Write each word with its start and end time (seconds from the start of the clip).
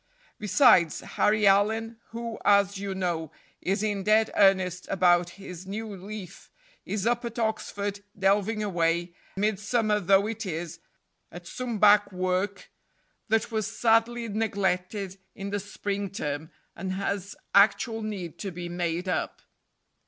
Besides, 0.39 1.01
Harry 1.01 1.45
Allyn, 1.45 1.97
who, 2.07 2.39
as 2.43 2.79
you 2.79 2.95
know, 2.95 3.31
is 3.61 3.83
in 3.83 4.01
dead 4.01 4.31
earnest 4.35 4.87
about 4.89 5.29
his 5.37 5.67
"new 5.67 5.95
leaf," 5.95 6.49
is 6.87 7.05
up 7.05 7.23
at 7.23 7.37
Oxford 7.37 7.99
delving 8.17 8.63
away, 8.63 9.13
midsummer 9.37 9.99
though 9.99 10.25
it 10.25 10.43
is, 10.43 10.79
at 11.31 11.45
some 11.45 11.77
back 11.77 12.11
work 12.11 12.71
that 13.27 13.51
was 13.51 13.67
sadly 13.67 14.27
neglected 14.27 15.19
in 15.35 15.51
the 15.51 15.59
spring 15.59 16.09
term, 16.09 16.49
and 16.75 16.93
has 16.93 17.35
actual 17.53 18.01
need 18.01 18.39
to 18.39 18.49
be 18.49 18.67
made 18.69 19.07
up. 19.07 19.43